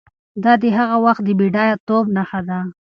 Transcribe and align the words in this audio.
دا 0.43 0.53
د 0.61 0.63
هغه 0.77 0.97
وخت 1.05 1.21
د 1.25 1.29
بډایه 1.39 1.75
توب 1.87 2.05
نښه 2.15 2.39
وه. 2.47 2.59